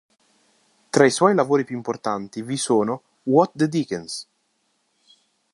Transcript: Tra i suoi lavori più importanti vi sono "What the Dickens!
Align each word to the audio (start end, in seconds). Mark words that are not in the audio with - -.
Tra 0.89 1.05
i 1.05 1.11
suoi 1.11 1.35
lavori 1.35 1.63
più 1.63 1.75
importanti 1.75 2.41
vi 2.41 2.57
sono 2.57 3.03
"What 3.21 3.51
the 3.53 3.67
Dickens! 3.67 4.27